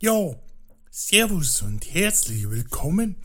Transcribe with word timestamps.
Jo, 0.00 0.40
Servus 0.92 1.60
und 1.60 1.92
herzlich 1.92 2.48
willkommen 2.48 3.16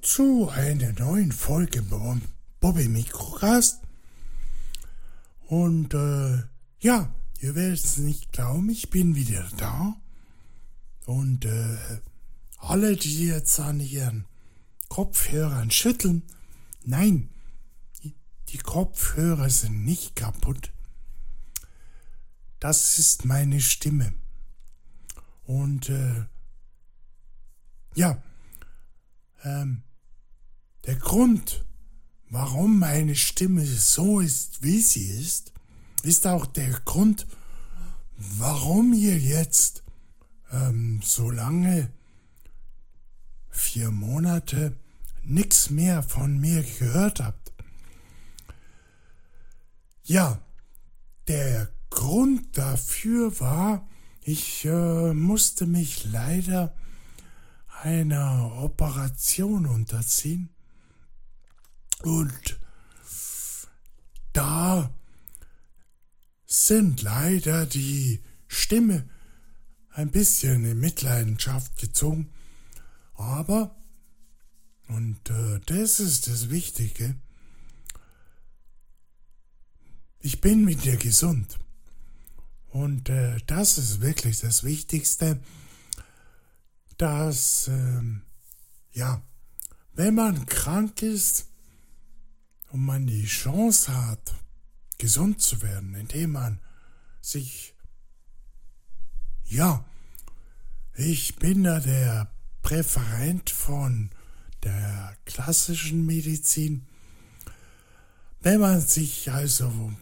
zu 0.00 0.48
einer 0.48 0.92
neuen 0.92 1.32
Folge 1.32 1.82
beim 1.82 2.22
Bobby 2.60 2.86
Mikrocast. 2.86 3.82
Und 5.48 5.92
äh, 5.92 6.44
ja, 6.78 7.12
ihr 7.40 7.56
werdet 7.56 7.84
es 7.84 7.96
nicht 7.98 8.30
glauben, 8.30 8.70
ich 8.70 8.90
bin 8.90 9.16
wieder 9.16 9.50
da. 9.56 9.96
Und 11.06 11.44
äh, 11.44 11.78
alle, 12.58 12.94
die 12.94 13.26
jetzt 13.26 13.58
an 13.58 13.80
ihren 13.80 14.26
Kopfhörern 14.88 15.72
schütteln, 15.72 16.22
nein, 16.84 17.28
die 18.50 18.58
Kopfhörer 18.58 19.50
sind 19.50 19.84
nicht 19.84 20.14
kaputt. 20.14 20.70
Das 22.60 23.00
ist 23.00 23.24
meine 23.24 23.60
Stimme. 23.60 24.14
Und 25.50 25.88
äh, 25.88 26.26
ja, 27.96 28.22
ähm, 29.42 29.82
der 30.86 30.94
Grund, 30.94 31.66
warum 32.28 32.78
meine 32.78 33.16
Stimme 33.16 33.66
so 33.66 34.20
ist, 34.20 34.62
wie 34.62 34.80
sie 34.80 35.10
ist, 35.10 35.52
ist 36.04 36.28
auch 36.28 36.46
der 36.46 36.70
Grund, 36.84 37.26
warum 38.16 38.92
ihr 38.92 39.18
jetzt 39.18 39.82
ähm, 40.52 41.00
so 41.02 41.30
lange, 41.30 41.90
vier 43.48 43.90
Monate, 43.90 44.76
nichts 45.24 45.68
mehr 45.68 46.04
von 46.04 46.38
mir 46.38 46.62
gehört 46.62 47.18
habt. 47.18 47.52
Ja, 50.04 50.40
der 51.26 51.72
Grund 51.90 52.56
dafür 52.56 53.40
war, 53.40 53.90
ich 54.22 54.64
äh, 54.64 55.14
musste 55.14 55.66
mich 55.66 56.04
leider 56.04 56.74
einer 57.82 58.52
Operation 58.62 59.66
unterziehen 59.66 60.50
und 62.02 62.60
da 64.32 64.92
sind 66.46 67.02
leider 67.02 67.66
die 67.66 68.20
Stimme 68.48 69.08
ein 69.90 70.10
bisschen 70.10 70.64
in 70.64 70.78
Mitleidenschaft 70.78 71.78
gezogen, 71.78 72.30
aber, 73.14 73.76
und 74.88 75.30
äh, 75.30 75.60
das 75.66 76.00
ist 76.00 76.26
das 76.26 76.50
Wichtige, 76.50 77.16
ich 80.20 80.40
bin 80.40 80.66
wieder 80.66 80.96
gesund. 80.96 81.58
Und 82.70 83.08
äh, 83.08 83.38
das 83.46 83.78
ist 83.78 84.00
wirklich 84.00 84.40
das 84.40 84.62
Wichtigste, 84.62 85.40
dass, 86.96 87.68
ähm, 87.68 88.22
ja, 88.92 89.22
wenn 89.94 90.14
man 90.14 90.46
krank 90.46 91.02
ist 91.02 91.46
und 92.70 92.84
man 92.84 93.06
die 93.06 93.26
Chance 93.26 93.94
hat, 93.94 94.34
gesund 94.98 95.40
zu 95.40 95.62
werden, 95.62 95.94
indem 95.94 96.32
man 96.32 96.60
sich, 97.20 97.74
ja, 99.44 99.84
ich 100.94 101.36
bin 101.36 101.64
da 101.64 101.80
der 101.80 102.30
Präferent 102.62 103.50
von 103.50 104.10
der 104.62 105.16
klassischen 105.24 106.06
Medizin. 106.06 106.86
Wenn 108.40 108.60
man 108.60 108.80
sich 108.80 109.30
also 109.30 109.92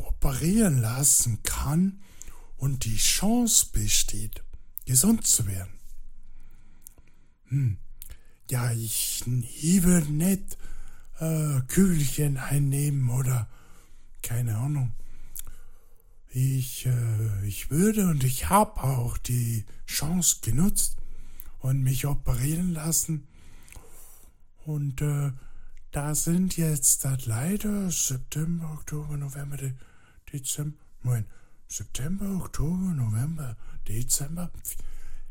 operieren 0.00 0.78
lassen 0.78 1.42
kann 1.42 2.00
und 2.56 2.84
die 2.84 2.96
Chance 2.96 3.66
besteht, 3.72 4.42
gesund 4.84 5.26
zu 5.26 5.46
werden. 5.46 5.72
Hm. 7.48 7.78
Ja, 8.50 8.72
ich, 8.72 9.22
würde 9.26 10.12
nicht 10.12 10.58
äh, 11.20 11.60
Kügelchen 11.68 12.38
einnehmen 12.38 13.10
oder 13.10 13.48
keine 14.22 14.56
Ahnung. 14.56 14.92
Ich, 16.30 16.86
äh, 16.86 17.46
ich 17.46 17.70
würde 17.70 18.08
und 18.08 18.24
ich 18.24 18.48
habe 18.48 18.82
auch 18.82 19.18
die 19.18 19.64
Chance 19.86 20.38
genutzt 20.42 20.96
und 21.58 21.82
mich 21.82 22.06
operieren 22.06 22.72
lassen. 22.72 23.26
Und 24.64 25.00
äh, 25.00 25.32
da 25.90 26.14
sind 26.14 26.56
jetzt 26.56 27.06
leider 27.24 27.90
September, 27.90 28.72
Oktober, 28.72 29.16
November, 29.16 29.56
Dezember, 30.32 30.78
Moment, 31.02 31.26
September, 31.68 32.26
Oktober, 32.42 32.94
November, 32.94 33.56
Dezember, 33.86 34.50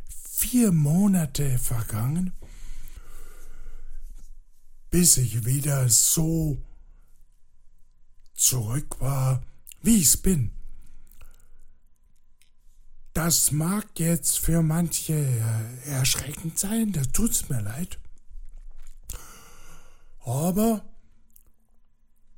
vier 0.07 0.71
Monate 0.71 1.57
vergangen, 1.59 2.33
bis 4.89 5.17
ich 5.17 5.45
wieder 5.45 5.89
so 5.89 6.57
zurück 8.33 8.99
war, 8.99 9.43
wie 9.81 9.97
ich 9.97 10.07
es 10.07 10.17
bin. 10.17 10.51
Das 13.13 13.51
mag 13.51 13.99
jetzt 13.99 14.37
für 14.37 14.61
manche 14.61 15.13
äh, 15.13 15.89
erschreckend 15.89 16.59
sein, 16.59 16.91
da 16.91 17.01
tut's 17.01 17.49
mir 17.49 17.61
leid. 17.61 17.97
Aber 20.19 20.85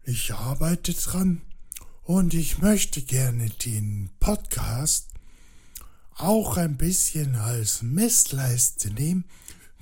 ich 0.03 0.33
arbeite 0.33 0.93
dran 0.93 1.41
und 2.09 2.33
ich 2.33 2.57
möchte 2.57 3.03
gerne 3.03 3.51
den 3.51 4.09
Podcast 4.19 5.09
auch 6.15 6.57
ein 6.57 6.75
bisschen 6.75 7.35
als 7.35 7.83
Messleiste 7.83 8.89
nehmen, 8.89 9.25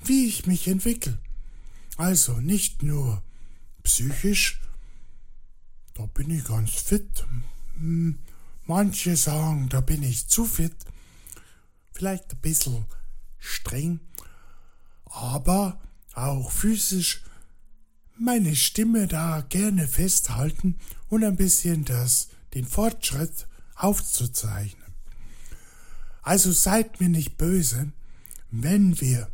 wie 0.04 0.26
ich 0.26 0.44
mich 0.44 0.68
entwickle. 0.68 1.16
Also 1.96 2.34
nicht 2.34 2.82
nur 2.82 3.22
psychisch, 3.82 4.60
da 5.94 6.04
bin 6.04 6.28
ich 6.28 6.44
ganz 6.44 6.72
fit. 6.72 7.26
Hm, 7.78 8.18
manche 8.66 9.16
sagen, 9.16 9.70
da 9.70 9.80
bin 9.80 10.02
ich 10.02 10.28
zu 10.28 10.44
fit. 10.44 10.76
Vielleicht 11.94 12.34
ein 12.34 12.40
bisschen 12.42 12.84
streng, 13.38 14.00
aber 15.06 15.80
auch 16.12 16.50
physisch 16.50 17.22
meine 18.20 18.56
Stimme 18.56 19.06
da 19.06 19.44
gerne 19.48 19.86
festhalten 19.86 20.78
und 21.08 21.24
ein 21.24 21.36
bisschen 21.36 21.84
das, 21.84 22.28
den 22.54 22.66
Fortschritt 22.66 23.46
aufzuzeichnen. 23.74 24.92
Also 26.22 26.52
seid 26.52 27.00
mir 27.00 27.08
nicht 27.08 27.38
böse, 27.38 27.92
wenn 28.50 29.00
wir 29.00 29.30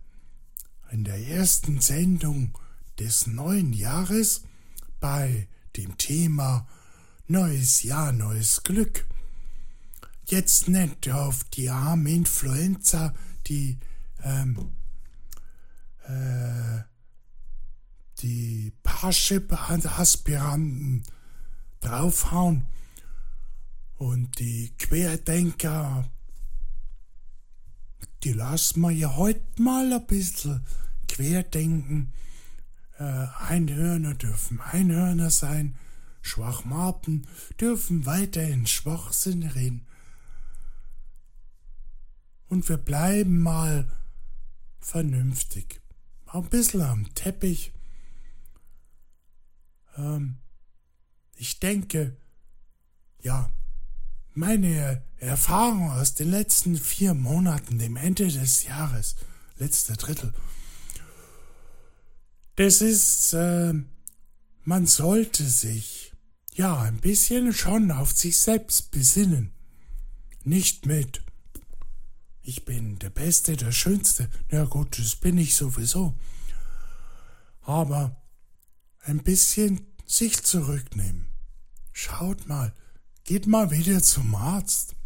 in 0.91 1.05
der 1.05 1.19
ersten 1.27 1.81
Sendung 1.81 2.57
des 2.99 3.27
neuen 3.27 3.73
Jahres 3.73 4.43
bei 5.01 5.49
dem 5.77 5.99
Thema 5.99 6.69
Neues 7.27 7.83
Jahr, 7.83 8.13
neues 8.13 8.63
Glück 8.65 9.07
jetzt 10.27 10.69
nicht 10.69 11.11
auf 11.11 11.45
die 11.45 11.71
arme 11.71 12.11
Influenza, 12.11 13.15
die 13.47 13.79
ähm, 14.23 14.73
äh, 16.07 16.83
die 19.05 19.41
Parship-Aspiranten 19.41 21.03
draufhauen 21.81 22.67
und 23.97 24.39
die 24.39 24.73
Querdenker, 24.79 26.11
die 28.23 28.33
lassen 28.33 28.81
wir 28.81 28.91
ja 28.91 29.17
heute 29.17 29.63
mal 29.63 29.93
ein 29.93 30.07
bisschen 30.07 30.65
querdenken. 31.09 32.13
Äh, 32.99 33.27
Einhörner 33.49 34.15
dürfen 34.15 34.61
Einhörner 34.61 35.29
sein, 35.31 35.77
Schwachmaten 36.23 37.27
dürfen 37.61 38.07
weiterhin 38.07 38.67
Schwachsinn 38.67 39.43
reden. 39.43 39.87
Und 42.49 42.67
wir 42.69 42.79
bleiben 42.79 43.41
mal 43.41 43.91
vernünftig. 44.81 45.83
Ein 46.27 46.49
bisschen 46.49 46.83
am 46.83 47.15
Teppich 47.15 47.75
ähm, 49.97 50.37
ich 51.45 51.61
denke, 51.61 52.17
ja, 53.21 53.51
meine 54.33 55.03
Erfahrung 55.19 55.91
aus 55.91 56.15
den 56.15 56.31
letzten 56.31 56.75
vier 56.79 57.13
Monaten, 57.13 57.79
dem 57.79 57.97
Ende 57.97 58.29
des 58.29 58.65
Jahres, 58.65 59.17
letzte 59.59 59.93
Drittel, 59.93 60.33
das 62.57 62.81
ist, 62.81 63.35
äh, 63.35 63.75
man 64.63 64.87
sollte 64.87 65.45
sich, 65.45 66.15
ja, 66.55 66.81
ein 66.81 67.01
bisschen 67.03 67.53
schon 67.53 67.91
auf 67.91 68.13
sich 68.13 68.39
selbst 68.39 68.91
besinnen. 68.91 69.53
Nicht 70.45 70.87
mit, 70.87 71.21
ich 72.41 72.65
bin 72.65 72.99
der 73.01 73.11
Beste, 73.11 73.55
der 73.55 73.73
Schönste, 73.73 74.31
na 74.51 74.65
gut, 74.65 74.99
das 74.99 75.17
bin 75.17 75.37
ich 75.37 75.57
sowieso. 75.57 76.15
Aber 77.61 78.17
ein 79.01 79.23
bisschen 79.23 79.95
sich 80.07 80.43
zurücknehmen. 80.43 81.34
Schaut 81.97 82.49
mal, 82.49 82.75
geht 83.23 83.47
mal 83.47 83.71
wieder 83.71 84.03
zum 84.03 84.35
Arzt. 84.35 84.97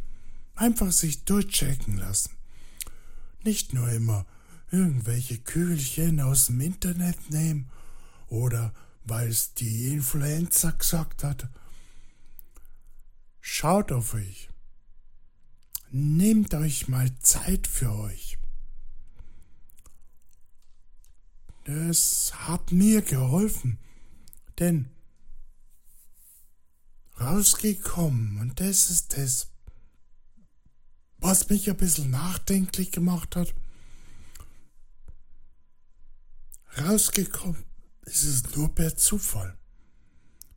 Einfach 0.55 0.91
sich 0.91 1.25
durchchecken 1.25 1.99
lassen. 1.99 2.31
nicht 3.45 3.73
nur 3.75 3.89
immer 3.91 4.27
irgendwelche 4.71 5.39
Kügelchen 5.39 6.21
aus 6.21 6.47
dem 6.47 6.61
Internet 6.61 7.31
nehmen 7.31 7.71
oder 8.29 8.73
weil 9.05 9.29
es 9.29 9.55
die 9.55 9.93
Influenza 9.93 10.71
gesagt 10.71 11.25
hat. 11.25 11.49
Schaut 13.41 13.93
auf 13.93 14.15
euch. 14.15 14.49
Nehmt 15.91 16.55
euch 16.55 16.89
mal 16.89 17.11
Zeit 17.21 17.67
für 17.67 17.93
euch. 17.95 18.39
Das 21.65 22.33
hat 22.35 22.73
mir 22.73 23.03
geholfen, 23.03 23.79
denn 24.59 24.91
rausgekommen 27.21 28.39
und 28.41 28.61
das 28.61 28.91
ist 28.91 29.17
das, 29.17 29.49
was 31.19 31.49
mich 31.49 31.69
ein 31.69 31.77
bisschen 31.77 32.11
nachdenklich 32.11 32.93
gemacht 32.93 33.37
hat. 33.37 33.55
Rausgekommen 36.77 37.65
ist 38.03 38.25
es 38.25 38.55
nur 38.55 38.75
per 38.75 38.97
Zufall. 38.97 39.57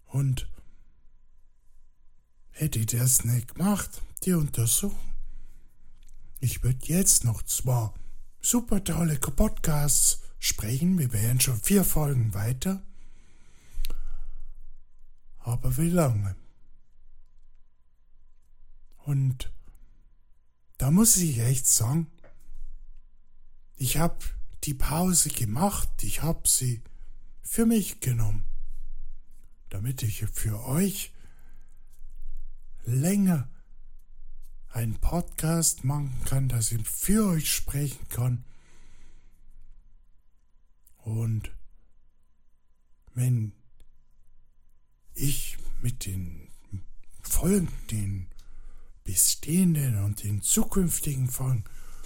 Und 0.06 0.48
hätte 2.52 2.80
ich 2.80 2.88
das 2.88 3.24
nicht 3.24 3.56
gemacht, 3.56 4.02
die 4.24 4.34
Untersuchung, 4.34 5.00
ich 6.40 6.63
würde 6.63 6.86
jetzt 6.86 7.24
noch 7.24 7.44
zwei 7.44 7.92
super 8.40 8.84
tolle 8.84 9.18
Podcasts 9.18 10.22
sprechen. 10.40 10.98
Wir 10.98 11.13
wären 11.13 11.40
schon 11.40 11.60
vier 11.62 11.84
Folgen 11.84 12.34
weiter. 12.34 12.81
Aber 15.40 15.78
wie 15.78 15.90
lange? 15.90 16.36
Und 19.06 19.51
da 20.77 20.92
muss 20.92 21.18
ich 21.18 21.39
echt 21.39 21.68
sagen, 21.68 22.07
ich 23.77 23.98
habe 23.98 24.19
die 24.63 24.74
Pause 24.74 25.30
gemacht, 25.30 25.89
ich 26.03 26.21
habe 26.21 26.48
sie 26.48 26.81
für 27.42 27.65
mich 27.65 28.00
genommen, 28.00 28.45
damit 29.69 30.03
ich 30.03 30.25
für 30.27 30.63
euch 30.65 31.12
länger 32.86 33.50
einen 34.69 34.95
Podcast 34.95 35.83
machen 35.83 36.15
kann, 36.25 36.48
dass 36.48 36.71
ich 36.71 36.88
für 36.88 37.27
euch 37.27 37.51
sprechen 37.51 38.07
kann. 38.09 38.45
Und 40.98 41.51
wenn 43.13 43.53
ich 45.13 45.57
mit 45.81 46.06
den 46.06 46.50
Folgen, 47.21 47.68
den 47.89 48.31
bestehenden 49.03 50.03
und 50.03 50.24
den 50.24 50.42
zukünftigen 50.42 51.30
Folgen 51.30 51.63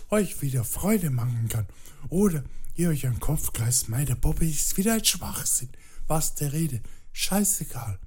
euch 0.10 0.42
wieder 0.42 0.64
Freude 0.64 1.10
machen 1.10 1.50
kann 1.50 1.68
oder 2.10 2.44
ihr 2.76 2.90
euch 2.90 3.08
an 3.08 3.20
Kopf 3.20 3.54
kreist, 3.54 3.90
meine 3.90 4.16
Bobby 4.16 4.50
ist 4.50 4.78
wieder 4.78 4.94
ein 4.94 5.06
Schwachsinn. 5.06 5.70
Was 6.08 6.36
der 6.36 6.54
Rede, 6.54 6.82
scheißegal. 7.14 8.00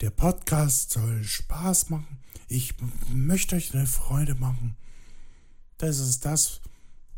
Der 0.00 0.10
Podcast 0.10 0.90
soll 0.90 1.24
Spaß 1.24 1.90
machen. 1.90 2.18
Ich 2.48 2.74
möchte 3.12 3.56
euch 3.56 3.74
eine 3.74 3.86
Freude 3.86 4.34
machen. 4.34 4.76
Das 5.76 5.98
ist 5.98 6.24
das, 6.24 6.60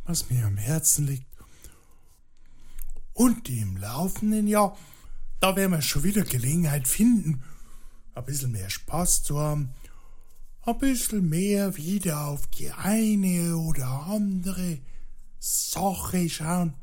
was 0.04 0.28
mir 0.30 0.46
am 0.46 0.56
Herzen 0.56 1.06
liegt. 1.06 1.26
Und 3.12 3.48
im 3.48 3.76
laufenden 3.76 4.46
Jahr, 4.46 4.76
da 5.40 5.56
werden 5.56 5.72
wir 5.72 5.82
schon 5.82 6.04
wieder 6.04 6.22
Gelegenheit 6.22 6.88
finden, 6.88 7.42
ein 8.20 8.26
bisschen 8.26 8.52
mehr 8.52 8.70
Spaß 8.70 9.22
zu 9.22 9.38
haben, 9.38 9.74
ein 10.62 10.78
bisschen 10.78 11.28
mehr 11.28 11.76
wieder 11.76 12.26
auf 12.26 12.46
die 12.48 12.70
eine 12.70 13.56
oder 13.56 13.88
andere 14.06 14.78
Sache 15.38 16.28
schauen. 16.28 16.74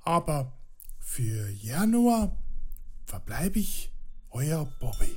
Aber 0.00 0.52
für 0.98 1.50
Januar 1.50 2.36
verbleibe 3.04 3.60
ich 3.60 3.92
euer 4.30 4.66
Bobby. 4.80 5.16